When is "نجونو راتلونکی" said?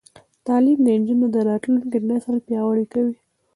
0.99-1.99